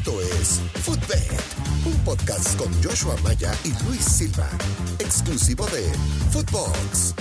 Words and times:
Esto 0.00 0.22
es 0.22 0.60
Footbed, 0.82 1.38
un 1.84 2.04
podcast 2.04 2.56
con 2.56 2.72
Joshua 2.82 3.14
Maya 3.22 3.54
y 3.64 3.84
Luis 3.84 4.02
Silva, 4.02 4.48
exclusivo 4.98 5.66
de 5.66 5.92
Footbox. 6.30 7.14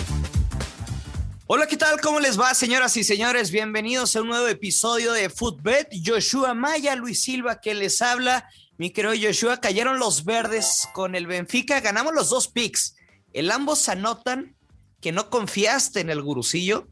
Hola, 1.48 1.68
¿qué 1.68 1.76
tal? 1.76 2.00
¿Cómo 2.00 2.22
les 2.22 2.40
va, 2.40 2.54
señoras 2.54 2.96
y 2.96 3.04
señores? 3.04 3.52
Bienvenidos 3.52 4.16
a 4.16 4.22
un 4.22 4.30
nuevo 4.30 4.48
episodio 4.48 5.12
de 5.12 5.30
Footbed. 5.30 5.88
Joshua 6.06 6.54
Maya, 6.54 6.96
Luis 6.96 7.22
Silva, 7.22 7.60
que 7.60 7.76
les 7.76 8.02
habla. 8.02 8.50
Mi 8.78 8.92
querido 8.92 9.14
Joshua, 9.22 9.60
cayeron 9.60 10.00
los 10.00 10.24
verdes 10.24 10.88
con 10.94 11.16
el 11.16 11.28
Benfica, 11.28 11.82
ganamos 11.82 12.14
los 12.14 12.30
dos 12.30 12.48
picks. 12.48 12.96
El 13.34 13.52
ambos 13.52 13.90
anotan 13.90 14.56
que 15.02 15.12
no 15.12 15.30
confiaste 15.30 16.00
en 16.00 16.10
el 16.10 16.22
gurucillo 16.22 16.88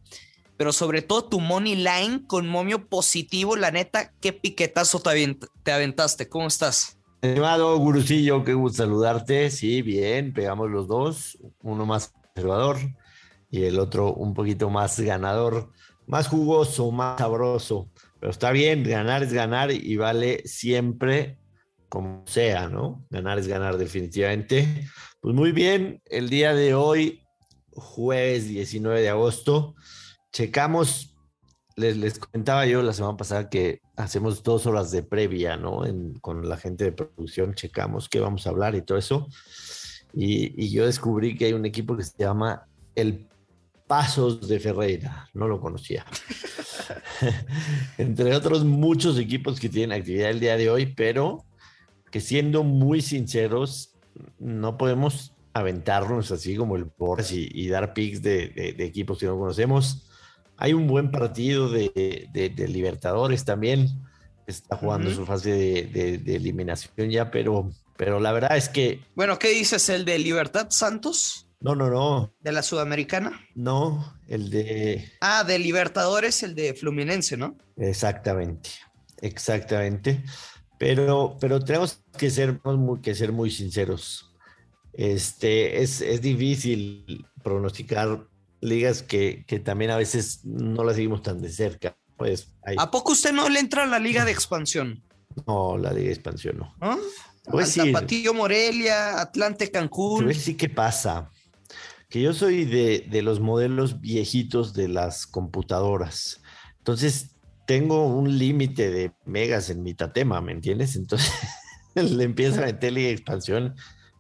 pero 0.58 0.74
sobre 0.74 1.04
todo 1.04 1.26
tu 1.26 1.40
money 1.40 1.76
line 1.76 2.24
con 2.26 2.48
momio 2.48 2.88
positivo, 2.88 3.56
la 3.56 3.72
neta, 3.72 4.14
qué 4.20 4.34
piquetazo 4.34 5.00
te, 5.00 5.72
aventaste. 5.72 6.28
¿Cómo 6.28 6.48
estás? 6.48 6.98
Estimado 7.22 7.78
Gurusillo, 7.78 8.44
qué 8.44 8.54
gusto 8.54 8.84
saludarte. 8.84 9.52
Sí, 9.52 9.82
bien, 9.84 10.34
pegamos 10.34 10.70
los 10.70 10.88
dos, 10.88 11.38
uno 11.62 11.86
más 11.86 12.12
conservador 12.34 12.78
y 13.50 13.64
el 13.64 13.80
otro 13.80 14.14
un 14.14 14.34
poquito 14.34 14.70
más 14.70 15.00
ganador, 15.00 15.72
más 16.08 16.28
jugoso, 16.28 16.92
más 16.92 17.20
sabroso. 17.20 17.90
Pero 18.20 18.32
está 18.32 18.52
bien, 18.52 18.84
ganar 18.84 19.24
es 19.24 19.32
ganar 19.32 19.72
y 19.72 19.96
vale 19.96 20.42
siempre 20.46 21.38
como 21.88 22.24
sea, 22.26 22.68
¿no? 22.68 23.06
Ganar 23.10 23.38
es 23.38 23.48
ganar 23.48 23.78
definitivamente. 23.78 24.88
Pues 25.22 25.36
muy 25.36 25.52
bien, 25.52 26.02
el 26.06 26.30
día 26.30 26.54
de 26.54 26.74
hoy, 26.74 27.22
jueves 27.72 28.48
19 28.48 29.02
de 29.02 29.10
agosto, 29.10 29.76
checamos, 30.32 31.16
les, 31.76 31.98
les 31.98 32.20
comentaba 32.20 32.66
yo 32.66 32.82
la 32.82 32.94
semana 32.94 33.18
pasada 33.18 33.50
que 33.50 33.82
hacemos 33.96 34.44
dos 34.44 34.66
horas 34.66 34.92
de 34.92 35.04
previa, 35.04 35.58
¿no? 35.58 35.82
con 36.22 36.48
la 36.48 36.58
gente 36.58 36.86
de 36.86 36.92
producción, 36.92 37.54
checamos 37.54 38.10
qué 38.10 38.20
vamos 38.20 38.48
a 38.48 38.52
hablar 38.52 38.76
y 38.76 38.82
todo 38.82 38.98
eso. 38.98 39.28
Y, 40.14 40.64
y 40.64 40.70
yo 40.70 40.86
descubrí 40.86 41.36
que 41.36 41.46
hay 41.46 41.54
un 41.54 41.66
equipo 41.66 41.96
que 41.96 42.04
se 42.04 42.18
llama 42.18 42.68
el 42.96 43.28
Pasos 43.88 44.48
de 44.48 44.60
Ferreira, 44.60 45.30
no 45.34 45.48
lo 45.48 45.62
conocía. 45.62 46.06
Entre 47.98 48.36
otros 48.36 48.66
muchos 48.66 49.18
equipos 49.18 49.60
que 49.60 49.70
tienen 49.70 49.98
actividad 49.98 50.30
el 50.30 50.42
día 50.42 50.58
de 50.58 50.70
hoy, 50.70 50.88
pero 50.88 51.46
que 52.12 52.20
siendo 52.20 52.64
muy 52.64 53.02
sinceros, 53.02 53.98
no 54.40 54.78
podemos 54.78 55.34
aventarnos 55.54 56.32
así 56.32 56.56
como 56.56 56.76
el 56.76 56.88
Porsche 56.88 57.36
y, 57.36 57.50
y 57.54 57.68
dar 57.70 57.94
picks 57.94 58.22
de, 58.22 58.50
de, 58.50 58.74
de, 58.74 58.86
equipos 58.86 59.18
que 59.18 59.26
no 59.26 59.38
conocemos. 59.38 60.07
Hay 60.58 60.74
un 60.74 60.88
buen 60.88 61.12
partido 61.12 61.70
de, 61.70 62.28
de 62.34 62.68
Libertadores 62.68 63.46
también. 63.46 63.90
Está 64.48 64.78
jugando 64.78 65.10
uh 65.10 65.12
-huh. 65.12 65.16
su 65.16 65.26
fase 65.26 65.52
de, 65.52 66.36
eliminación 66.36 67.10
ya, 67.10 67.30
pero, 67.30 67.70
pero 67.98 68.20
la 68.20 68.32
verdad 68.32 68.56
es 68.56 68.70
que. 68.70 69.02
Bueno, 69.14 69.38
¿qué 69.38 69.50
dices? 69.50 69.90
¿El 69.90 70.06
de 70.06 70.18
Libertad 70.20 70.68
Santos? 70.70 71.50
No, 71.60 71.76
no, 71.76 71.90
no. 71.90 72.34
¿De 72.40 72.52
la 72.54 72.64
Sudamericana? 72.64 73.42
No, 73.56 74.16
el 74.30 74.50
de. 74.50 75.12
Ah, 75.20 75.44
de 75.44 75.60
Libertadores, 75.60 76.44
el 76.44 76.56
de 76.56 76.74
Fluminense, 76.74 77.36
¿no? 77.36 77.58
Exactamente, 77.76 78.70
exactamente. 79.22 80.24
Pero, 80.80 81.38
pero 81.42 81.60
tenemos 81.60 82.02
que 82.18 82.30
ser, 82.30 82.60
muy, 82.64 83.02
que 83.02 83.16
ser 83.16 83.34
muy 83.34 83.52
sinceros. 83.52 84.34
Este, 84.94 85.82
es, 85.82 86.02
es 86.02 86.22
difícil 86.22 87.26
pronosticar 87.44 88.28
ligas 88.62 89.04
que, 89.04 89.46
que, 89.48 89.60
también 89.60 89.92
a 89.92 89.98
veces 89.98 90.42
no 90.44 90.84
las 90.84 90.96
seguimos 90.96 91.22
tan 91.22 91.42
de 91.42 91.50
cerca. 91.50 91.98
Pues 92.16 92.54
hay... 92.64 92.76
¿A 92.80 92.90
poco 92.90 93.12
usted 93.12 93.32
no 93.32 93.48
le 93.50 93.60
entra 93.60 93.84
a 93.84 93.88
la 93.88 94.00
liga 94.00 94.26
de 94.26 94.32
expansión? 94.32 95.04
No, 95.46 95.78
la 95.78 95.94
liga 95.94 96.08
de 96.08 96.14
expansión 96.14 96.58
no. 96.58 96.76
¿Ah? 96.82 96.98
Pues 97.46 97.74
Zapatillo 97.74 98.34
Morelia, 98.34 99.22
Atlante 99.22 99.72
Cancún. 99.72 100.34
sí 100.34 100.56
qué 100.56 100.68
pasa. 100.68 101.32
Que 102.10 102.22
yo 102.22 102.34
soy 102.34 102.66
de, 102.66 103.06
de 103.10 103.22
los 103.22 103.40
modelos 103.40 104.02
viejitos 104.02 104.74
de 104.74 104.88
las 104.88 105.28
computadoras. 105.28 106.42
Entonces, 106.80 107.36
tengo 107.66 108.08
un 108.08 108.38
límite 108.38 108.90
de 108.90 109.12
megas 109.26 109.70
en 109.70 109.84
mi 109.84 109.94
tatema, 109.94 110.42
¿me 110.42 110.54
entiendes? 110.54 110.96
Entonces, 110.96 111.32
le 111.96 112.24
empiezo 112.24 112.62
a 112.62 112.66
meter 112.66 112.94
liga 112.94 113.08
de 113.08 113.14
expansión 113.14 113.76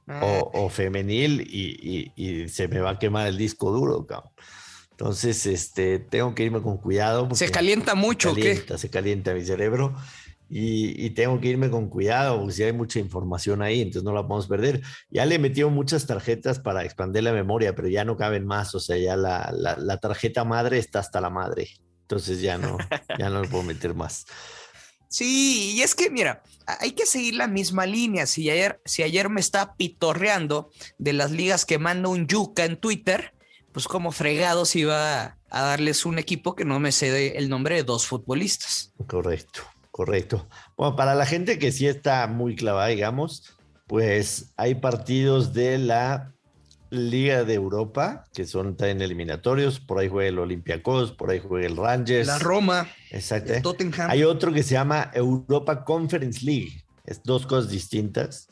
o, 0.08 0.52
o, 0.54 0.70
femenil 0.70 1.42
y, 1.42 2.12
y, 2.16 2.42
y, 2.44 2.50
se 2.50 2.68
me 2.68 2.80
va 2.80 2.92
a 2.92 3.00
quemar 3.00 3.28
el 3.28 3.38
disco 3.38 3.72
duro, 3.72 4.06
cabrón. 4.06 4.32
Entonces, 4.92 5.46
este, 5.46 6.00
tengo 6.00 6.34
que 6.34 6.44
irme 6.44 6.62
con 6.62 6.78
cuidado. 6.78 7.28
¿Se 7.36 7.52
calienta 7.52 7.94
mucho 7.94 8.30
se 8.34 8.36
calienta, 8.36 8.74
o 8.74 8.78
qué? 8.78 8.82
Se 8.82 8.90
calienta 8.90 9.34
mi 9.34 9.44
cerebro 9.44 9.96
y, 10.50 11.06
y, 11.06 11.10
tengo 11.12 11.40
que 11.40 11.50
irme 11.50 11.70
con 11.70 11.90
cuidado 11.90 12.40
porque 12.40 12.54
si 12.54 12.64
hay 12.64 12.74
mucha 12.74 13.00
información 13.00 13.62
ahí, 13.62 13.82
entonces 13.82 14.04
no 14.04 14.14
la 14.14 14.22
podemos 14.22 14.48
perder. 14.48 14.82
Ya 15.10 15.26
le 15.26 15.36
he 15.36 15.40
metido 15.40 15.70
muchas 15.70 16.08
tarjetas 16.08 16.60
para 16.60 16.84
expandir 16.84 17.24
la 17.24 17.34
memoria, 17.34 17.76
pero 17.76 17.90
ya 17.90 18.06
no 18.06 18.18
caben 18.18 18.46
más, 18.46 18.74
o 18.74 18.80
sea, 18.80 18.98
ya 18.98 19.16
la, 19.18 19.52
la, 19.54 19.76
la 19.78 19.98
tarjeta 19.98 20.46
madre 20.46 20.78
está 20.80 21.00
hasta 21.00 21.22
la 21.22 21.30
madre. 21.30 21.70
Entonces 22.02 22.40
ya 22.40 22.58
no, 22.58 22.78
ya 23.20 23.30
no 23.30 23.42
le 23.42 23.50
puedo 23.50 23.64
meter 23.64 23.94
más. 23.94 24.26
Sí, 25.10 25.74
y 25.76 25.82
es 25.82 25.96
que 25.96 26.10
mira, 26.10 26.44
hay 26.66 26.92
que 26.92 27.06
seguir 27.06 27.36
la 27.36 27.48
misma 27.48 27.86
línea. 27.86 28.26
Si 28.26 28.50
ayer, 28.50 28.82
si 28.86 29.04
ayer 29.04 29.30
me 29.30 29.40
está 29.40 29.76
pitorreando 29.76 30.72
de 30.98 31.14
las 31.14 31.32
ligas 31.32 31.66
que 31.66 31.80
manda 31.80 32.10
un 32.10 32.28
yuca 32.28 32.66
en 32.66 32.78
Twitter, 32.78 33.34
pues 33.72 33.88
como 33.88 34.12
fregados 34.12 34.76
iba 34.76 35.38
a 35.50 35.62
darles 35.62 36.06
un 36.06 36.20
equipo 36.20 36.56
que 36.56 36.66
no 36.66 36.80
me 36.80 36.92
cede 36.92 37.38
el 37.38 37.50
nombre 37.50 37.76
de 37.76 37.84
dos 37.84 38.06
futbolistas. 38.08 38.94
Correcto, 39.08 39.62
correcto. 39.92 40.48
Bueno, 40.76 40.96
para 40.96 41.16
la 41.16 41.26
gente 41.26 41.60
que 41.60 41.72
sí 41.72 41.88
está 41.88 42.28
muy 42.28 42.56
clavada, 42.56 42.88
digamos, 42.88 43.56
pues 43.88 44.52
hay 44.58 44.76
partidos 44.76 45.54
de 45.54 45.78
la 45.78 46.34
Liga 46.90 47.44
de 47.44 47.54
Europa, 47.54 48.26
que 48.34 48.46
son 48.46 48.78
también 48.78 49.02
eliminatorios. 49.02 49.80
Por 49.80 50.00
ahí 50.00 50.08
juega 50.10 50.30
el 50.30 50.40
Olympiacos, 50.40 51.12
por 51.12 51.30
ahí 51.30 51.40
juega 51.40 51.68
el 51.68 51.76
Rangers. 51.76 52.28
La 52.28 52.40
Roma. 52.40 52.88
Exacto. 53.12 53.54
El 53.54 53.62
Tottenham. 53.62 54.10
Hay 54.10 54.24
otro 54.24 54.54
que 54.54 54.64
se 54.64 54.74
llama 54.74 55.12
Europa 55.14 55.84
Conference 55.84 56.46
League. 56.46 56.84
Es 57.06 57.24
dos 57.24 57.46
cosas 57.46 57.70
distintas. 57.70 58.48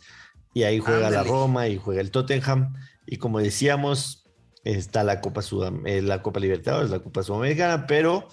Y 0.53 0.63
ahí 0.63 0.79
juega 0.79 1.07
Ándale. 1.07 1.17
la 1.17 1.23
Roma 1.23 1.67
y 1.67 1.77
juega 1.77 2.01
el 2.01 2.11
Tottenham. 2.11 2.73
Y 3.05 3.17
como 3.17 3.39
decíamos, 3.39 4.25
está 4.63 5.03
la 5.03 5.21
Copa, 5.21 5.41
Sudam 5.41 5.85
eh, 5.85 6.01
la 6.01 6.21
Copa 6.21 6.39
Libertadores, 6.39 6.89
la 6.89 6.99
Copa 6.99 7.23
Sudamericana. 7.23 7.87
Pero, 7.87 8.27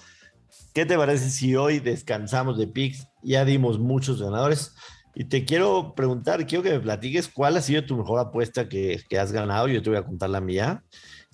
¿qué 0.73 0.85
te 0.85 0.97
parece 0.97 1.29
si 1.29 1.55
hoy 1.55 1.79
descansamos 1.79 2.57
de 2.57 2.67
picks? 2.67 3.07
Ya 3.21 3.45
dimos 3.45 3.79
muchos 3.79 4.21
ganadores. 4.21 4.73
Y 5.15 5.25
te 5.25 5.45
quiero 5.45 5.93
preguntar, 5.95 6.45
quiero 6.47 6.63
que 6.63 6.71
me 6.71 6.79
platiques 6.79 7.27
cuál 7.27 7.57
ha 7.57 7.61
sido 7.61 7.85
tu 7.85 7.97
mejor 7.97 8.19
apuesta 8.19 8.67
que, 8.67 9.01
que, 9.07 9.19
has 9.19 9.31
ganado. 9.31 9.67
Yo 9.67 9.81
te 9.81 9.89
voy 9.89 9.99
a 9.99 10.05
contar 10.05 10.29
la 10.29 10.41
mía. 10.41 10.83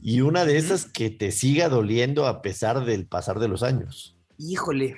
Y 0.01 0.22
una 0.22 0.45
de 0.45 0.57
esas 0.57 0.85
que 0.85 1.09
te 1.09 1.31
siga 1.31 1.69
doliendo 1.69 2.25
a 2.28 2.41
pesar 2.41 2.85
del 2.85 3.06
pasar 3.06 3.40
de 3.40 3.47
los 3.47 3.63
años. 3.63 4.17
Híjole. 4.38 4.95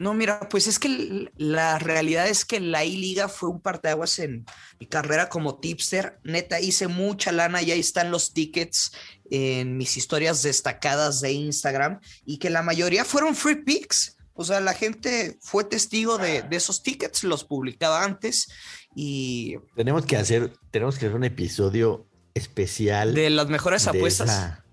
No, 0.00 0.14
mira, 0.14 0.48
pues 0.48 0.66
es 0.66 0.78
que 0.78 1.30
la 1.36 1.78
realidad 1.78 2.26
es 2.26 2.46
que 2.46 2.58
la 2.58 2.86
I-Liga 2.86 3.28
fue 3.28 3.50
un 3.50 3.60
parteaguas 3.60 4.18
en 4.18 4.46
mi 4.78 4.86
carrera 4.86 5.28
como 5.28 5.60
tipster. 5.60 6.18
Neta, 6.24 6.58
hice 6.58 6.88
mucha 6.88 7.32
lana 7.32 7.60
y 7.60 7.70
ahí 7.70 7.80
están 7.80 8.10
los 8.10 8.32
tickets 8.32 8.92
en 9.30 9.76
mis 9.76 9.98
historias 9.98 10.42
destacadas 10.42 11.20
de 11.20 11.32
Instagram 11.32 12.00
y 12.24 12.38
que 12.38 12.48
la 12.48 12.62
mayoría 12.62 13.04
fueron 13.04 13.34
free 13.34 13.56
picks. 13.56 14.16
O 14.40 14.44
sea, 14.44 14.58
la 14.62 14.72
gente 14.72 15.36
fue 15.42 15.64
testigo 15.64 16.16
de, 16.16 16.40
de, 16.40 16.56
esos 16.56 16.82
tickets, 16.82 17.24
los 17.24 17.44
publicaba 17.44 18.02
antes 18.02 18.48
y... 18.94 19.58
Tenemos 19.76 20.06
que 20.06 20.16
hacer, 20.16 20.54
tenemos 20.70 20.96
que 20.96 21.04
hacer 21.04 21.14
un 21.14 21.24
episodio 21.24 22.06
especial. 22.32 23.12
De 23.12 23.28
las 23.28 23.48
mejores 23.48 23.86
apuestas. 23.86 24.30
Esa... 24.30 24.64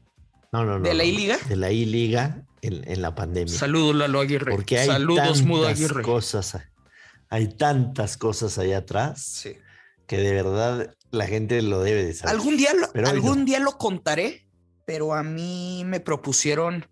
No, 0.54 0.64
no, 0.64 0.80
no. 0.80 0.88
¿De 0.88 0.94
la 0.94 1.04
I-Liga? 1.04 1.38
De 1.50 1.58
la 1.58 1.70
I-Liga 1.70 2.46
en, 2.62 2.90
en, 2.90 3.02
la 3.02 3.14
pandemia. 3.14 3.54
Saludos, 3.54 3.94
Lalo 3.94 4.22
Aguirre. 4.22 4.54
Porque 4.54 4.80
hay 4.80 4.88
Saludos, 4.88 5.42
Mudo 5.42 5.68
Aguirre. 5.68 6.02
cosas, 6.02 6.58
hay 7.30 7.50
tantas 7.50 8.16
cosas 8.16 8.58
allá 8.58 8.78
atrás 8.78 9.22
sí. 9.22 9.58
que 10.08 10.18
de 10.20 10.31
verdad 10.31 10.96
la 11.12 11.28
gente 11.28 11.62
lo 11.62 11.81
debe 11.81 12.06
de 12.06 12.13
saber. 12.13 12.36
Algún 12.36 12.56
día 12.56 12.72
lo, 12.74 13.06
algún 13.06 13.40
no. 13.40 13.46
día 13.46 13.60
lo 13.60 13.78
contaré, 13.78 14.48
pero 14.86 15.13
a 15.13 15.24
mí 15.24 15.84
me 15.86 16.00
propusieron 16.00 16.86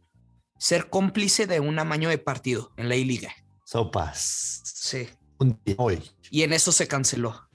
ser 0.58 0.90
cómplice 0.90 1.48
de 1.48 1.60
un 1.60 1.80
amaño 1.80 2.10
de 2.10 2.18
partido 2.18 2.72
en 2.78 2.90
la 2.90 2.96
I-Liga. 2.96 3.34
Sopas. 3.64 4.62
Sí. 4.64 5.10
Un 5.40 5.60
día 5.66 5.76
hoy. 5.78 6.02
Y 6.32 6.44
en 6.44 6.54
eso 6.54 6.72
se 6.72 6.88
canceló. 6.88 7.50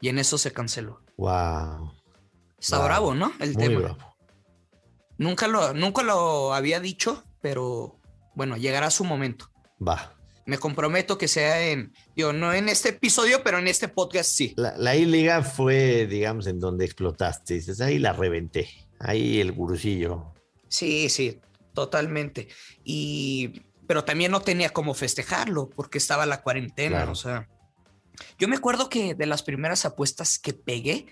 Y 0.00 0.08
en 0.08 0.18
eso 0.18 0.38
se 0.38 0.52
canceló. 0.52 1.02
Wow. 1.16 1.92
Está 2.58 2.78
wow. 2.78 2.86
bravo, 2.86 3.14
¿no? 3.14 3.32
El 3.40 3.54
Muy 3.54 3.62
tema. 3.62 3.80
Bravo. 3.80 4.16
Nunca 5.18 5.48
lo, 5.48 5.74
nunca 5.74 6.02
lo 6.02 6.54
había 6.54 6.80
dicho, 6.80 7.22
pero 7.42 8.00
bueno, 8.34 8.56
llegará 8.56 8.90
su 8.90 9.04
momento. 9.04 9.50
Va. 9.86 10.16
Me 10.46 10.58
comprometo 10.58 11.18
que 11.18 11.28
sea 11.28 11.68
en, 11.68 11.92
yo 12.16 12.32
no 12.32 12.54
en 12.54 12.68
este 12.70 12.88
episodio, 12.88 13.42
pero 13.44 13.58
en 13.58 13.68
este 13.68 13.88
podcast 13.88 14.30
sí. 14.30 14.54
La, 14.56 14.76
la 14.78 14.96
I-Liga 14.96 15.42
fue, 15.42 16.06
digamos, 16.06 16.46
en 16.46 16.58
donde 16.58 16.86
explotaste. 16.86 17.62
Ahí 17.80 17.98
la 17.98 18.14
reventé. 18.14 18.68
Ahí 18.98 19.40
el 19.40 19.52
gurusillo. 19.52 20.32
Sí, 20.68 21.08
sí, 21.10 21.38
totalmente. 21.74 22.48
Y, 22.84 23.62
pero 23.86 24.04
también 24.04 24.32
no 24.32 24.40
tenía 24.40 24.70
cómo 24.70 24.94
festejarlo 24.94 25.70
porque 25.70 25.98
estaba 25.98 26.26
la 26.26 26.42
cuarentena, 26.42 26.98
claro. 26.98 27.12
o 27.12 27.16
sea. 27.16 27.48
Yo 28.38 28.48
me 28.48 28.56
acuerdo 28.56 28.88
que 28.88 29.14
de 29.14 29.26
las 29.26 29.42
primeras 29.42 29.84
apuestas 29.84 30.38
que 30.38 30.52
pegué, 30.52 31.06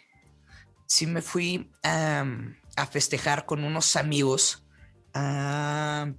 sí 0.87 1.06
me 1.06 1.22
fui 1.22 1.70
a 1.82 2.87
festejar 2.90 3.46
con 3.46 3.64
unos 3.64 3.96
amigos 3.96 4.69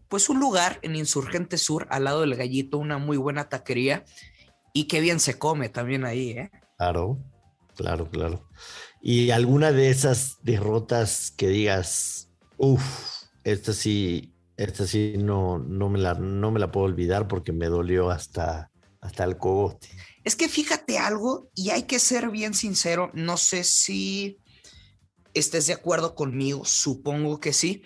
pues 0.08 0.30
un 0.30 0.40
lugar 0.40 0.80
en 0.82 0.96
Insurgente 0.96 1.58
Sur, 1.58 1.88
al 1.90 2.06
lado 2.06 2.22
del 2.22 2.36
Gallito, 2.36 2.78
una 2.78 2.98
muy 2.98 3.18
buena 3.18 3.50
taquería 3.50 4.04
y 4.74 4.86
qué 4.86 5.00
bien 5.00 5.20
se 5.20 5.38
come 5.38 5.70
también 5.70 6.06
ahí, 6.06 6.32
¿eh? 6.32 6.52
Claro, 6.78 7.18
claro, 7.76 8.10
claro. 8.10 8.50
¿Y 9.02 9.32
alguna 9.32 9.72
de 9.72 9.90
esas 9.90 10.38
derrotas 10.44 11.32
que 11.36 11.48
digas, 11.48 12.30
uff, 12.58 13.19
esta 13.44 13.74
sí, 13.74 14.34
esta 14.58 14.86
sí 14.86 15.16
no, 15.18 15.60
no, 15.60 15.90
me 15.90 16.00
la, 16.00 16.14
no 16.16 16.52
me 16.52 16.60
la 16.60 16.72
puedo 16.72 16.86
olvidar 16.86 17.28
porque 17.28 17.52
me 17.52 17.68
dolió 17.68 18.10
hasta, 18.10 18.72
hasta 19.02 19.24
el 19.24 19.38
cogote? 19.38 19.90
Es 20.24 20.36
que 20.36 20.50
fíjate 20.50 20.98
algo, 20.98 21.50
y 21.56 21.70
hay 21.70 21.84
que 21.84 22.00
ser 22.00 22.30
bien 22.30 22.54
sincero, 22.54 23.10
no 23.14 23.38
sé 23.38 23.64
si 23.64 24.38
estés 25.34 25.68
de 25.68 25.74
acuerdo 25.74 26.16
conmigo, 26.16 26.66
supongo 26.66 27.40
que 27.40 27.54
sí. 27.54 27.84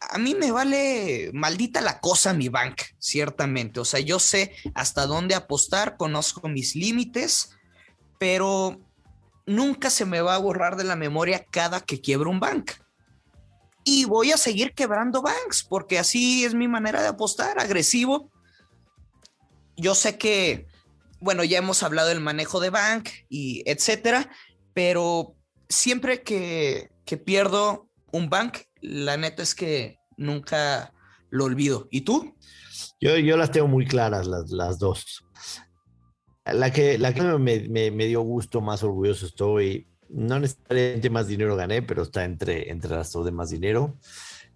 A 0.00 0.18
mí 0.18 0.34
me 0.34 0.52
vale 0.52 1.30
maldita 1.32 1.80
la 1.80 2.00
cosa 2.00 2.34
mi 2.34 2.48
bank, 2.48 2.82
ciertamente. 2.98 3.80
O 3.80 3.84
sea, 3.84 3.98
yo 4.00 4.18
sé 4.18 4.52
hasta 4.74 5.06
dónde 5.06 5.34
apostar, 5.34 5.96
conozco 5.96 6.48
mis 6.48 6.76
límites, 6.76 7.50
pero 8.18 8.80
nunca 9.46 9.90
se 9.90 10.04
me 10.04 10.20
va 10.20 10.34
a 10.34 10.38
borrar 10.38 10.76
de 10.76 10.84
la 10.84 10.96
memoria 10.96 11.44
cada 11.50 11.80
que 11.80 12.00
quiebro 12.00 12.30
un 12.30 12.40
bank. 12.40 12.72
Y 13.88 14.04
voy 14.04 14.32
a 14.32 14.36
seguir 14.36 14.74
quebrando 14.74 15.22
banks, 15.22 15.62
porque 15.62 16.00
así 16.00 16.44
es 16.44 16.54
mi 16.54 16.66
manera 16.66 17.02
de 17.02 17.06
apostar, 17.06 17.60
agresivo. 17.60 18.32
Yo 19.76 19.94
sé 19.94 20.18
que, 20.18 20.66
bueno, 21.20 21.44
ya 21.44 21.58
hemos 21.58 21.84
hablado 21.84 22.08
del 22.08 22.20
manejo 22.20 22.58
de 22.58 22.70
bank 22.70 23.08
y 23.28 23.62
etcétera, 23.64 24.28
pero 24.74 25.36
siempre 25.68 26.22
que, 26.22 26.90
pierdo 27.24 27.88
un 28.10 28.28
bank, 28.28 28.58
la 28.80 29.16
neta 29.16 29.44
es 29.44 29.54
que 29.54 29.98
nunca 30.16 30.92
lo 31.30 31.44
olvido. 31.44 31.86
¿Y 31.92 32.00
tú? 32.00 32.36
Yo, 33.00 33.16
yo 33.18 33.36
las 33.36 33.52
tengo 33.52 33.68
muy 33.68 33.86
claras, 33.86 34.26
las, 34.26 34.50
las 34.50 34.80
dos. 34.80 35.24
La 36.44 36.72
que, 36.72 36.98
la 36.98 37.14
que 37.14 37.22
me, 37.22 37.90
me, 37.92 38.06
dio 38.06 38.22
gusto, 38.22 38.60
más 38.60 38.82
orgulloso 38.82 39.26
estoy, 39.26 39.86
no 40.08 40.38
necesariamente 40.38 41.10
más 41.10 41.28
dinero 41.28 41.56
gané, 41.56 41.82
pero 41.82 42.02
está 42.02 42.24
entre, 42.24 42.70
entre 42.70 42.90
las 42.90 43.12
dos 43.12 43.24
de 43.24 43.32
más 43.32 43.50
dinero. 43.50 43.96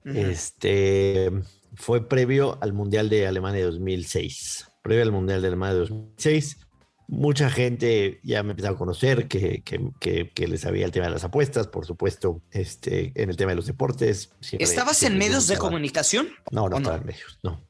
Este 0.04 1.30
fue 1.74 2.08
previo 2.08 2.58
al 2.62 2.72
Mundial 2.72 3.08
de 3.08 3.26
Alemania 3.26 3.64
2006. 3.64 4.66
Previo 4.82 5.02
al 5.02 5.12
Mundial 5.12 5.42
de 5.42 5.48
Alemania 5.48 5.78
2006 5.78 6.66
mucha 7.10 7.50
gente 7.50 8.20
ya 8.22 8.42
me 8.44 8.52
empezado 8.52 8.76
a 8.76 8.78
conocer 8.78 9.26
que, 9.26 9.62
que, 9.62 10.30
que, 10.32 10.48
les 10.48 10.60
sabía 10.60 10.86
el 10.86 10.92
tema 10.92 11.06
de 11.06 11.12
las 11.12 11.24
apuestas, 11.24 11.66
por 11.66 11.84
supuesto, 11.84 12.40
este, 12.52 13.12
en 13.20 13.30
el 13.30 13.36
tema 13.36 13.50
de 13.50 13.56
los 13.56 13.66
deportes. 13.66 14.30
¿Estabas 14.52 15.02
en 15.02 15.18
medios 15.18 15.48
de 15.48 15.58
comunicación? 15.58 16.28
No, 16.52 16.68
no, 16.68 16.78
estaba 16.78 16.98
en 16.98 17.06
medios, 17.06 17.38
no. 17.42 17.60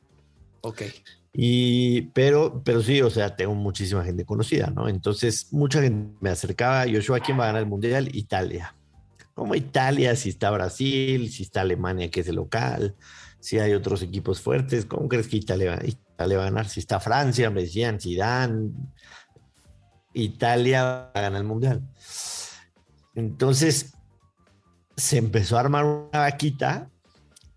Ok. 0.61 0.83
Y, 1.33 2.03
pero, 2.13 2.63
pero 2.65 2.83
sí, 2.83 3.01
o 3.03 3.11
sea, 3.11 3.37
tengo 3.37 3.55
muchísima 3.55 4.05
gente 4.05 4.25
conocida, 4.25 4.69
¿no? 4.69 4.89
Entonces, 4.89 5.53
mucha 5.53 5.81
gente 5.81 6.17
me 6.21 6.31
acercaba, 6.31 6.85
Joshua, 6.93 7.21
¿quién 7.21 7.39
va 7.39 7.45
a 7.45 7.47
ganar 7.49 7.63
el 7.63 7.69
Mundial? 7.69 8.15
Italia. 8.15 8.75
¿Cómo 9.35 9.55
Italia? 9.55 10.17
Si 10.17 10.29
está 10.29 10.51
Brasil, 10.51 11.31
si 11.31 11.45
está 11.45 11.61
Alemania, 11.61 12.11
que 12.11 12.21
es 12.21 12.29
el 12.29 12.37
local, 12.37 12.97
si 13.39 13.59
hay 13.59 13.73
otros 13.73 14.03
equipos 14.03 14.41
fuertes, 14.41 14.85
¿cómo 14.85 15.09
crees 15.09 15.29
que 15.29 15.37
Italia, 15.39 15.81
va 16.19 16.25
a 16.25 16.27
ganar? 16.27 16.69
Si 16.69 16.81
está 16.81 17.01
Francia, 17.01 17.49
me 17.51 17.63
decían, 17.63 17.99
Dan 18.17 18.75
Italia 20.13 20.83
va 20.85 21.11
a 21.15 21.21
ganar 21.21 21.41
el 21.41 21.47
mundial. 21.47 21.89
Entonces 23.15 23.95
se 24.97 25.19
empezó 25.19 25.57
a 25.57 25.61
armar 25.61 25.85
una 25.85 26.21
vaquita, 26.21 26.91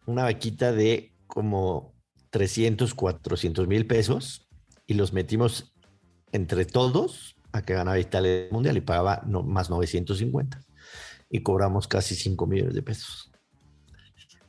una 0.06 0.24
vaquita 0.24 0.72
de 0.72 1.12
como 1.28 1.93
300, 2.34 2.96
400 2.96 3.68
mil 3.68 3.86
pesos 3.86 4.50
y 4.88 4.96
los 4.96 5.14
metimos 5.14 5.76
entre 6.32 6.66
todos 6.66 7.36
a 7.52 7.62
que 7.62 7.76
ganaba 7.76 8.00
Italia 8.00 8.46
el 8.46 8.52
mundial 8.52 8.76
y 8.76 8.82
pagaba 8.82 9.22
más 9.28 9.70
950 9.70 10.60
y 11.30 11.44
cobramos 11.44 11.88
casi 11.88 12.16
5 12.16 12.48
millones 12.48 12.74
de 12.74 12.82
pesos. 12.82 13.32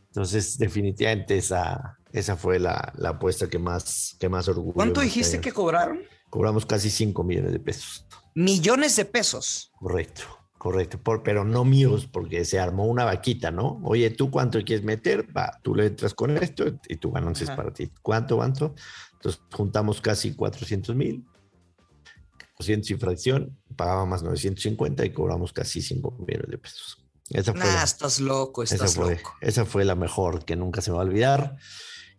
Entonces, 0.06 0.56
definitivamente 0.56 1.36
esa, 1.36 1.98
esa 2.10 2.38
fue 2.38 2.58
la, 2.58 2.94
apuesta 3.04 3.50
que 3.50 3.58
más, 3.58 4.16
que 4.19 4.30
más 4.30 4.48
orgullo. 4.48 4.72
¿Cuánto 4.72 5.02
dijiste 5.02 5.42
que 5.42 5.52
cobraron? 5.52 6.00
cobramos 6.30 6.64
casi 6.64 6.88
5 6.88 7.22
millones 7.22 7.52
de 7.52 7.60
pesos. 7.60 8.06
Millones 8.34 8.96
de 8.96 9.04
pesos. 9.04 9.70
Correcto, 9.78 10.25
correcto, 10.64 10.99
pero 11.22 11.44
no 11.44 11.62
míos, 11.66 12.08
porque 12.11 12.46
se 12.46 12.58
armó 12.58 12.87
una 12.87 13.05
vaquita, 13.05 13.50
¿no? 13.50 13.82
Oye, 13.84 14.08
¿tú 14.08 14.31
cuánto 14.31 14.64
quieres 14.64 14.82
meter? 14.82 15.28
Va, 15.37 15.61
tú 15.62 15.75
le 15.75 15.84
entras 15.84 16.14
con 16.14 16.34
esto 16.38 16.64
y 16.88 16.96
tu 16.96 17.12
ganancia 17.12 17.44
es 17.44 17.50
para 17.50 17.70
ti. 17.70 17.90
¿Cuánto, 18.00 18.37
cuánto? 18.37 18.75
Entonces 19.12 19.43
juntamos 19.52 20.00
casi 20.00 20.34
400 20.34 20.96
mil, 20.96 21.22
200 22.58 22.90
y 22.93 22.94
fracción, 22.94 23.58
pagaba 23.76 24.06
más 24.06 24.22
950 24.22 25.05
y 25.05 25.12
cobramos 25.12 25.52
casi 25.52 25.82
5 25.82 26.25
millones 26.26 26.50
de 26.50 26.56
pesos. 26.56 27.05
Esa 27.28 27.52
fue 27.52 27.82
estás 27.84 28.20
loco, 28.20 28.62
estás 28.62 28.93
esa 28.93 29.02
fue, 29.02 29.16
loco. 29.16 29.34
Esa 29.43 29.64
fue 29.66 29.84
la 29.84 29.96
mejor 29.96 30.46
que 30.46 30.56
nunca 30.56 30.81
se 30.81 30.93
me 30.93 30.96
va 30.96 31.02
a 31.02 31.06
olvidar. 31.06 31.58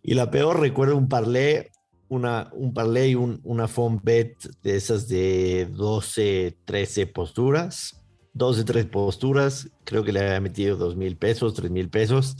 Y 0.04 0.14
la 0.14 0.30
peor, 0.30 0.60
recuerdo 0.60 0.96
un 0.96 1.08
parlé 1.08 1.72
una, 2.08 2.48
un 2.52 2.72
parlay, 2.72 3.16
un, 3.16 3.40
una 3.42 3.66
phone 3.66 4.00
bet 4.00 4.40
de 4.62 4.76
esas 4.76 5.08
de 5.08 5.66
12, 5.72 6.58
13 6.64 7.08
posturas. 7.08 8.05
12, 8.36 8.64
13 8.64 8.88
posturas. 8.88 9.68
Creo 9.84 10.04
que 10.04 10.12
le 10.12 10.20
había 10.20 10.40
metido 10.40 10.76
2 10.76 10.96
mil 10.96 11.16
pesos, 11.16 11.54
3 11.54 11.70
mil 11.70 11.88
pesos, 11.88 12.36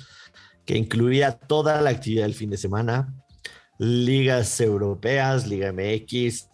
que 0.64 0.76
incluía 0.76 1.32
toda 1.32 1.80
la 1.80 1.90
actividad 1.90 2.24
del 2.24 2.34
fin 2.34 2.50
de 2.50 2.58
semana. 2.58 3.14
Ligas 3.78 4.60
europeas, 4.60 5.46
Liga 5.46 5.72
MX, 5.72 6.48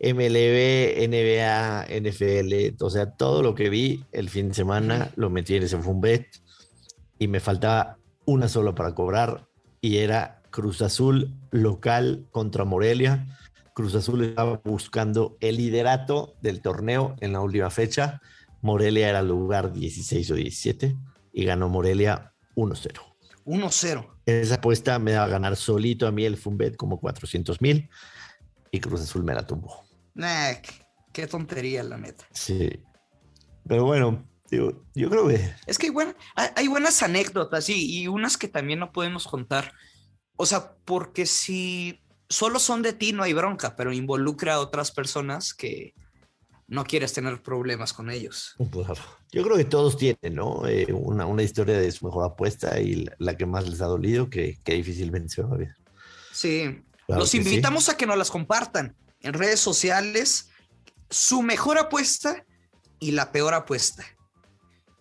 MLB, 0.00 1.08
NBA, 1.08 1.86
NFL, 2.00 2.82
o 2.84 2.90
sea, 2.90 3.12
todo 3.12 3.42
lo 3.42 3.54
que 3.54 3.70
vi 3.70 4.04
el 4.10 4.28
fin 4.28 4.48
de 4.48 4.54
semana 4.54 5.12
lo 5.16 5.30
metí 5.30 5.54
en 5.54 5.62
ese 5.62 5.78
phone 5.78 6.00
bet 6.00 6.26
y 7.18 7.28
me 7.28 7.38
faltaba 7.38 7.98
una 8.24 8.48
sola 8.48 8.74
para 8.74 8.94
cobrar 8.94 9.46
y 9.80 9.98
era 9.98 10.42
Cruz 10.50 10.82
Azul 10.82 11.32
local 11.50 12.26
contra 12.30 12.64
Morelia. 12.64 13.26
Cruz 13.74 13.94
Azul 13.94 14.24
estaba 14.24 14.60
buscando 14.64 15.36
el 15.40 15.56
liderato 15.56 16.34
del 16.42 16.60
torneo 16.60 17.14
en 17.20 17.32
la 17.32 17.40
última 17.40 17.70
fecha. 17.70 18.20
Morelia 18.62 19.08
era 19.08 19.22
lugar 19.22 19.72
16 19.72 20.30
o 20.30 20.34
17 20.34 20.96
y 21.32 21.44
ganó 21.44 21.68
Morelia 21.68 22.34
1-0. 22.56 23.00
1-0. 23.44 24.08
Esa 24.24 24.54
apuesta 24.54 24.98
me 24.98 25.12
daba 25.12 25.26
a 25.26 25.28
ganar 25.28 25.56
solito 25.56 26.06
a 26.06 26.12
mí 26.12 26.24
el 26.24 26.36
Fumbet 26.36 26.76
como 26.76 27.00
400 27.00 27.60
mil 27.60 27.90
y 28.70 28.80
Cruz 28.80 29.02
Azul 29.02 29.24
me 29.24 29.34
la 29.34 29.46
tumbó. 29.46 29.84
qué 31.12 31.26
tontería, 31.26 31.82
la 31.82 31.98
neta. 31.98 32.24
Sí. 32.32 32.70
Pero 33.66 33.84
bueno, 33.84 34.26
yo 34.50 35.10
creo 35.10 35.28
que. 35.28 35.54
Es 35.66 35.78
que 35.78 35.90
bueno, 35.90 36.14
hay, 36.34 36.68
buenas 36.68 37.02
anécdotas 37.02 37.68
y 37.68 38.06
unas 38.08 38.36
que 38.36 38.48
también 38.48 38.78
no 38.78 38.92
podemos 38.92 39.26
contar. 39.26 39.72
O 40.36 40.46
sea, 40.46 40.74
porque 40.84 41.26
si 41.26 42.00
solo 42.28 42.58
son 42.58 42.82
de 42.82 42.92
ti 42.92 43.12
no 43.12 43.22
hay 43.22 43.32
bronca, 43.32 43.76
pero 43.76 43.92
involucra 43.92 44.54
a 44.54 44.60
otras 44.60 44.90
personas 44.90 45.52
que 45.52 45.94
no 46.72 46.84
quieres 46.84 47.12
tener 47.12 47.42
problemas 47.42 47.92
con 47.92 48.10
ellos. 48.10 48.56
Claro. 48.72 49.02
Yo 49.30 49.42
creo 49.42 49.56
que 49.56 49.64
todos 49.64 49.96
tienen, 49.96 50.34
¿no? 50.34 50.66
Eh, 50.66 50.86
una, 50.92 51.26
una, 51.26 51.42
historia 51.42 51.78
de 51.78 51.92
su 51.92 52.06
mejor 52.06 52.24
apuesta 52.24 52.80
y 52.80 53.06
la, 53.18 53.36
que 53.36 53.46
más 53.46 53.68
les 53.68 53.80
ha 53.80 53.86
dolido, 53.86 54.30
que, 54.30 54.58
que 54.64 54.74
difícilmente 54.74 55.28
se 55.28 55.42
va 55.42 55.54
a 55.54 55.58
ver. 55.58 55.76
Sí. 56.32 56.82
Los 57.08 57.34
invitamos 57.34 57.88
a 57.88 57.96
que 57.96 58.06
nos 58.06 58.16
las 58.16 58.30
compartan 58.30 58.96
en 59.20 59.34
redes 59.34 59.60
sociales, 59.60 60.50
su 61.10 61.42
mejor 61.42 61.78
apuesta 61.78 62.44
y 62.98 63.12
la 63.12 63.32
peor 63.32 63.54
apuesta. 63.54 64.04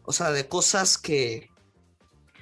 O 0.03 0.11
sea, 0.11 0.31
de 0.31 0.47
cosas 0.47 0.97
que, 0.97 1.49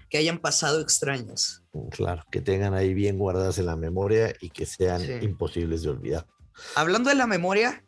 que 0.10 0.18
hayan 0.18 0.40
pasado 0.40 0.82
extrañas. 0.82 1.64
Claro, 1.92 2.24
que 2.32 2.42
tengan 2.42 2.74
ahí 2.74 2.94
bien 2.94 3.20
guardadas 3.20 3.60
en 3.60 3.68
la 3.68 3.76
memoria 3.76 4.34
y 4.42 4.50
que 4.50 4.66
sean 4.66 5.24
imposibles 5.24 5.84
de 5.84 5.90
olvidar. 5.90 6.28
Hablando 6.76 7.10
de 7.10 7.16
la 7.16 7.28
memoria, 7.28 7.84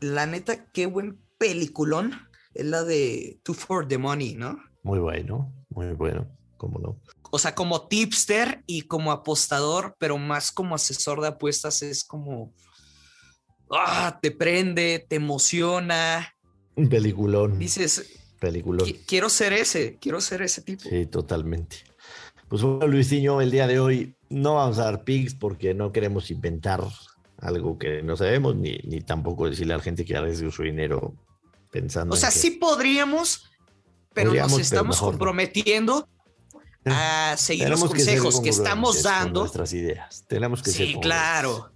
la 0.00 0.26
neta, 0.26 0.66
qué 0.72 0.86
buen 0.86 1.20
peliculón 1.38 2.12
es 2.54 2.66
la 2.66 2.84
de 2.84 3.38
Two 3.42 3.54
for 3.54 3.86
the 3.86 3.98
Money, 3.98 4.34
¿no? 4.34 4.58
Muy 4.82 4.98
bueno, 4.98 5.52
muy 5.68 5.92
bueno, 5.92 6.26
cómo 6.56 6.78
no. 6.78 7.00
O 7.30 7.38
sea, 7.38 7.54
como 7.54 7.88
tipster 7.88 8.62
y 8.66 8.82
como 8.82 9.12
apostador, 9.12 9.96
pero 9.98 10.16
más 10.16 10.52
como 10.52 10.74
asesor 10.74 11.20
de 11.20 11.28
apuestas 11.28 11.82
es 11.82 12.04
como, 12.04 12.54
ah, 13.70 14.18
te 14.22 14.30
prende, 14.30 15.04
te 15.08 15.16
emociona. 15.16 16.34
Un 16.76 16.88
peliculón. 16.88 17.58
Dices, 17.58 18.18
peliculón. 18.38 18.88
Quiero 19.06 19.28
ser 19.28 19.52
ese, 19.52 19.98
quiero 20.00 20.20
ser 20.20 20.42
ese 20.42 20.62
tipo. 20.62 20.88
Sí, 20.88 21.06
totalmente. 21.06 21.78
Pues 22.48 22.62
bueno, 22.62 22.86
Luisinho, 22.86 23.40
el 23.40 23.50
día 23.50 23.66
de 23.66 23.80
hoy 23.80 24.16
no 24.28 24.54
vamos 24.54 24.78
a 24.78 24.84
dar 24.84 25.04
pigs 25.04 25.34
porque 25.34 25.74
no 25.74 25.90
queremos 25.90 26.30
inventar 26.30 26.84
algo 27.38 27.78
que 27.78 28.02
no 28.02 28.16
sabemos, 28.16 28.56
ni, 28.56 28.78
ni 28.84 29.00
tampoco 29.00 29.48
decirle 29.48 29.74
a 29.74 29.76
la 29.78 29.82
gente 29.82 30.04
que 30.04 30.16
arriesgue 30.16 30.50
su 30.50 30.62
dinero 30.62 31.14
pensando. 31.70 32.14
O 32.14 32.16
sea, 32.16 32.30
sí 32.30 32.52
podríamos, 32.52 33.50
pero 34.14 34.32
nos 34.32 34.58
estamos 34.58 34.98
comprometiendo 34.98 36.08
a 36.86 37.34
seguir 37.36 37.68
los 37.68 37.84
consejos 37.84 38.40
que, 38.40 38.48
estamos 38.48 39.02
dando. 39.02 39.40
Nuestras 39.40 39.72
ideas. 39.72 40.24
Tenemos 40.28 40.62
que 40.62 40.70
sí, 40.70 40.96
claro. 41.00 41.70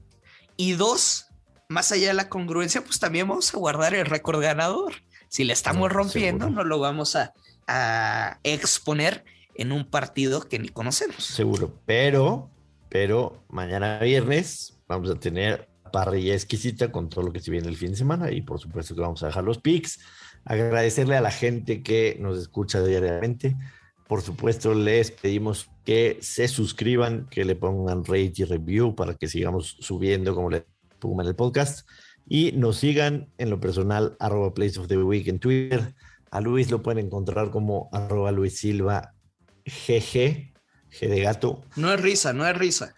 Y 0.56 0.72
dos, 0.72 1.26
más 1.68 1.92
allá 1.92 2.08
de 2.08 2.14
la 2.14 2.28
congruencia, 2.28 2.82
pues 2.82 2.98
también 2.98 3.28
vamos 3.28 3.52
a 3.54 3.58
guardar 3.58 3.94
el 3.94 4.06
récord 4.06 4.40
ganador. 4.40 4.94
Si 5.28 5.44
le 5.44 5.52
estamos 5.52 5.92
rompiendo, 5.92 6.50
no 6.50 6.64
lo 6.64 6.78
vamos 6.78 7.16
a, 7.16 7.32
a, 7.66 8.38
exponer 8.42 9.24
en 9.54 9.72
un 9.72 9.84
partido 9.84 10.48
que 10.48 10.58
ni 10.58 10.68
conocemos. 10.68 11.24
Seguro, 11.24 11.74
pero, 11.86 12.50
pero 12.88 13.44
mañana 13.48 13.98
viernes 13.98 14.79
vamos 14.90 15.10
a 15.10 15.14
tener 15.14 15.68
parrilla 15.92 16.34
exquisita 16.34 16.92
con 16.92 17.08
todo 17.08 17.24
lo 17.24 17.32
que 17.32 17.40
se 17.40 17.50
viene 17.50 17.68
el 17.68 17.76
fin 17.76 17.90
de 17.90 17.96
semana 17.96 18.30
y 18.30 18.42
por 18.42 18.60
supuesto 18.60 18.94
que 18.94 19.00
vamos 19.00 19.22
a 19.22 19.26
dejar 19.26 19.44
los 19.44 19.58
pics. 19.58 20.00
Agradecerle 20.44 21.16
a 21.16 21.20
la 21.20 21.30
gente 21.30 21.82
que 21.82 22.16
nos 22.20 22.38
escucha 22.38 22.82
diariamente 22.82 23.56
por 24.10 24.22
supuesto, 24.22 24.74
les 24.74 25.12
pedimos 25.12 25.70
que 25.84 26.18
se 26.20 26.48
suscriban, 26.48 27.28
que 27.30 27.44
le 27.44 27.54
pongan 27.54 28.04
rate 28.04 28.32
y 28.38 28.44
review 28.44 28.96
para 28.96 29.14
que 29.14 29.28
sigamos 29.28 29.76
subiendo 29.78 30.34
como 30.34 30.50
le 30.50 30.66
pongan 30.98 31.28
el 31.28 31.36
podcast. 31.36 31.88
Y 32.26 32.50
nos 32.50 32.78
sigan 32.78 33.32
en 33.38 33.50
lo 33.50 33.60
personal, 33.60 34.16
arroba 34.18 34.52
Place 34.52 34.80
of 34.80 34.88
the 34.88 34.98
Week 34.98 35.28
en 35.28 35.38
Twitter. 35.38 35.94
A 36.32 36.40
Luis 36.40 36.72
lo 36.72 36.82
pueden 36.82 37.06
encontrar 37.06 37.52
como 37.52 37.88
arroba 37.92 38.32
Luis 38.32 38.58
Silva 38.58 39.14
GG, 39.64 40.54
G 40.90 41.08
de 41.08 41.20
gato. 41.20 41.62
No 41.76 41.92
es 41.94 42.00
risa, 42.00 42.32
no 42.32 42.44
es 42.48 42.58
risa. 42.58 42.96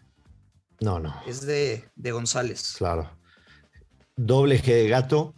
No, 0.82 0.98
no. 0.98 1.14
Es 1.26 1.46
de, 1.46 1.88
de 1.94 2.12
González. 2.12 2.74
Claro. 2.76 3.10
Doble 4.16 4.60
G 4.60 4.66
de 4.66 4.88
gato. 4.88 5.34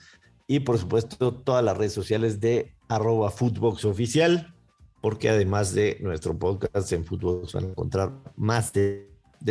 Y 0.47 0.61
por 0.61 0.79
supuesto, 0.79 1.35
todas 1.35 1.65
las 1.65 1.77
redes 1.77 1.93
sociales 1.93 2.41
de 2.41 2.75
arroba 2.89 3.31
Footbox 3.31 3.85
Oficial 3.85 4.55
porque 5.05 5.29
además 5.29 5.75
de 5.75 5.99
nuestro 6.01 6.39
podcast 6.39 6.91
en 6.93 7.05
fútbol 7.05 7.47
van 7.53 7.65
a 7.65 7.69
encontrar 7.69 8.11
más 8.37 8.73
de, 8.73 9.07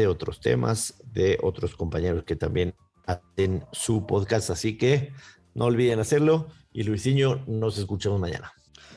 otros 0.07 0.41
temas, 0.41 0.95
de 1.13 1.37
otros 1.43 1.75
compañeros 1.75 2.23
que 2.23 2.35
también 2.35 2.73
hacen 3.05 3.63
su 3.71 4.07
podcast, 4.07 4.49
así 4.49 4.79
que 4.79 5.13
no 5.53 5.65
olviden 5.65 5.99
hacerlo 5.99 6.47
y 6.71 6.81
Luisinho, 6.81 7.43
nos 7.45 7.77
escuchamos 7.77 8.19
mañana. 8.19 8.51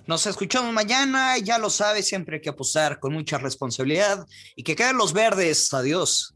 Nos 0.07 0.27
escuchamos 0.27 0.73
mañana, 0.73 1.37
ya 1.37 1.59
lo 1.59 1.69
sabes, 1.69 2.09
siempre 2.09 2.37
hay 2.37 2.41
que 2.41 2.49
apostar 2.49 3.01
con 3.01 3.13
mucha 3.13 3.37
responsabilidad 3.37 4.27
y 4.55 4.63
que 4.63 4.75
queden 4.75 4.97
los 4.97 5.13
verdes. 5.13 5.75
Adiós. 5.75 6.36